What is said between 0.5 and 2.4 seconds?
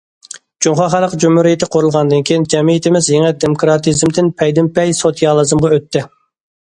جۇڭخۇا خەلق جۇمھۇرىيىتى قۇرۇلغاندىن